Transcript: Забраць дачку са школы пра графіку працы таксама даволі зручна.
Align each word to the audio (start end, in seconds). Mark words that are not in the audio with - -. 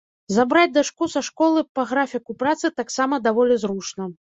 Забраць 0.35 0.71
дачку 0.77 1.09
са 1.17 1.21
школы 1.29 1.65
пра 1.75 1.87
графіку 1.95 2.31
працы 2.43 2.77
таксама 2.83 3.25
даволі 3.31 3.65
зручна. 3.67 4.15